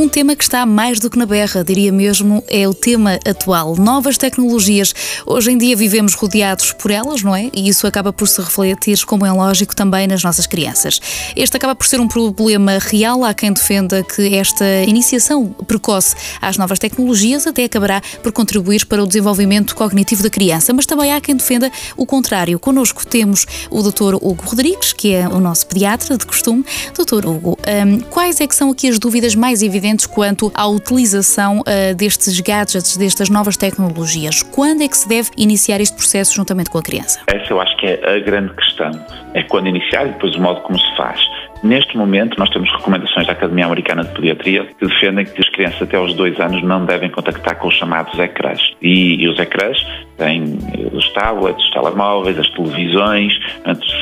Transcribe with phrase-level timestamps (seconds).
[0.00, 3.76] Um tema que está mais do que na berra, diria mesmo, é o tema atual.
[3.76, 4.94] Novas tecnologias.
[5.26, 7.50] Hoje em dia vivemos rodeados por elas, não é?
[7.54, 10.98] E isso acaba por se refletir, como é lógico, também nas nossas crianças.
[11.36, 13.22] Este acaba por ser um problema real.
[13.22, 19.04] Há quem defenda que esta iniciação precoce às novas tecnologias até acabará por contribuir para
[19.04, 20.72] o desenvolvimento cognitivo da criança.
[20.72, 22.58] Mas também há quem defenda o contrário.
[22.58, 24.14] Connosco temos o Dr.
[24.14, 26.64] Hugo Rodrigues, que é o nosso pediatra de costume.
[26.94, 27.26] Dr.
[27.26, 29.89] Hugo, um, quais é que são aqui as dúvidas mais evidentes?
[30.06, 34.42] Quanto à utilização uh, destes gadgets, destas novas tecnologias.
[34.42, 37.20] Quando é que se deve iniciar este processo juntamente com a criança?
[37.26, 38.90] Essa eu acho que é a grande questão.
[39.34, 41.20] É quando iniciar e depois o modo como se faz.
[41.62, 45.82] Neste momento, nós temos recomendações da Academia Americana de Pediatria que defendem que as crianças
[45.82, 48.60] até aos dois anos não devem contactar com os chamados ecrãs.
[48.80, 49.76] E, e os ecrãs
[50.16, 50.58] têm
[50.92, 53.32] os tablets, os telemóveis, as televisões,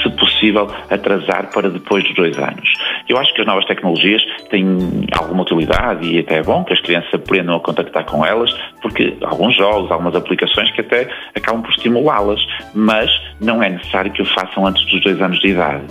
[0.03, 2.73] se possível, atrasar para depois dos dois anos.
[3.09, 6.81] Eu acho que as novas tecnologias têm alguma utilidade e até é bom que as
[6.81, 11.71] crianças aprendam a contactar com elas, porque alguns jogos, algumas aplicações que até acabam por
[11.71, 12.41] estimulá-las,
[12.73, 15.85] mas não é necessário que o façam antes dos dois anos de idade.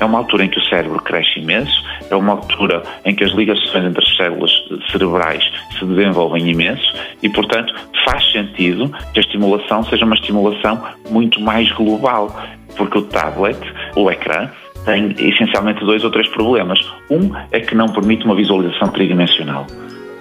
[0.00, 3.32] É uma altura em que o cérebro cresce imenso, é uma altura em que as
[3.32, 4.50] ligações entre as células
[4.90, 5.44] cerebrais
[5.78, 6.92] se desenvolvem imenso
[7.22, 12.34] e, portanto, faz sentido que a estimulação seja uma estimulação muito mais global,
[12.76, 13.58] porque o tablet,
[13.94, 14.50] o ecrã,
[14.84, 16.78] tem essencialmente dois ou três problemas.
[17.10, 19.66] Um é que não permite uma visualização tridimensional.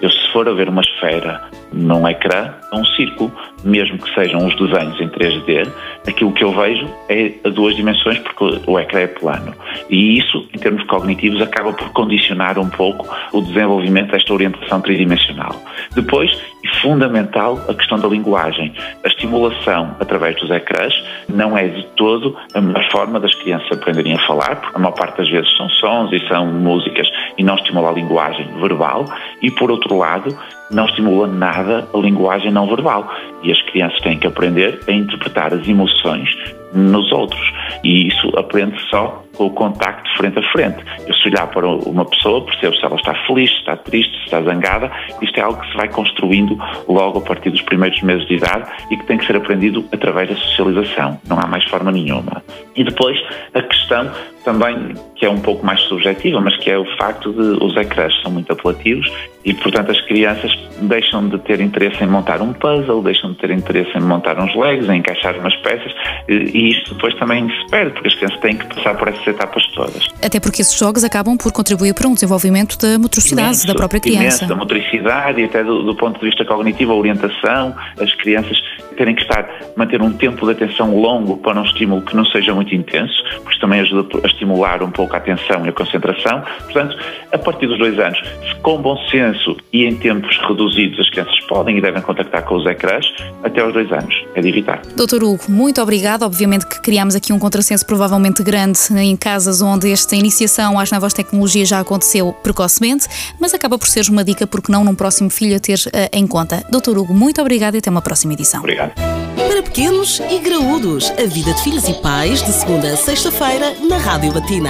[0.04, 3.32] Eu, se for a ver uma esfera num ecrã, um círculo,
[3.64, 5.66] mesmo que sejam os desenhos em 3D,
[6.06, 9.54] aquilo que eu vejo é a duas dimensões, porque o ecrã é plano.
[9.90, 15.56] E isso, em termos cognitivos, acaba por condicionar um pouco o desenvolvimento desta orientação tridimensional.
[15.96, 18.74] Depois, e fundamental, a questão da linguagem.
[19.04, 20.94] A estimulação através dos ecrãs
[21.28, 24.94] não é de todo a melhor forma das crianças aprenderem a falar, porque a maior
[24.94, 27.10] parte das vezes são sons e são músicas
[27.44, 29.06] não estimula a linguagem verbal.
[29.42, 30.36] E, por outro lado,
[30.72, 33.10] não estimula nada a linguagem não verbal.
[33.44, 36.30] E as crianças têm que aprender a interpretar as emoções
[36.74, 37.42] nos outros.
[37.84, 40.84] E isso aprende só com o contacto frente a frente.
[41.08, 44.26] Eu se olhar para uma pessoa, percebo se ela está feliz, se está triste, se
[44.26, 44.92] está zangada.
[45.22, 48.70] Isto é algo que se vai construindo logo a partir dos primeiros meses de idade
[48.92, 51.20] e que tem que ser aprendido através da socialização.
[51.28, 52.44] Não há mais forma nenhuma.
[52.76, 53.18] E depois
[53.54, 54.12] a questão
[54.44, 58.14] também que é um pouco mais subjetiva, mas que é o facto de os ecrãs
[58.22, 59.10] são muito apelativos
[59.46, 63.98] e, portanto, as crianças deixam de ter interesse em montar um puzzle, deixam ter interesse
[63.98, 65.94] em montar uns legs, em encaixar umas peças
[66.28, 69.66] e isto depois também se perde, porque as crianças têm que passar por essas etapas
[69.68, 70.08] todas.
[70.24, 74.00] Até porque esses jogos acabam por contribuir para um desenvolvimento da motricidade imenso, da própria
[74.00, 74.24] criança.
[74.24, 78.58] Imenso, da motricidade e até do, do ponto de vista cognitivo, a orientação, as crianças
[78.94, 82.54] terem que estar, manter um tempo de atenção longo para um estímulo que não seja
[82.54, 86.44] muito intenso, porque também ajuda a estimular um pouco a atenção e a concentração.
[86.64, 86.98] Portanto,
[87.32, 91.40] a partir dos dois anos, se com bom senso e em tempos reduzidos as crianças
[91.48, 93.06] podem e devem contactar com os ecrãs,
[93.44, 94.14] até aos dois anos.
[94.36, 94.82] É de evitar.
[94.96, 96.24] Doutor Hugo, muito obrigado.
[96.24, 101.14] Obviamente que criámos aqui um contrassenso provavelmente grande em casas onde esta iniciação às novas
[101.14, 103.08] tecnologias já aconteceu precocemente,
[103.40, 106.26] mas acaba por ser uma dica, porque não num próximo filho a ter uh, em
[106.26, 106.64] conta.
[106.70, 108.60] Doutor Hugo, muito obrigado e até uma próxima edição.
[108.60, 108.94] Obrigado.
[109.36, 113.98] Para pequenos e graúdos, a vida de filhos e pais, de segunda a sexta-feira, na
[113.98, 114.70] Rádio Latina.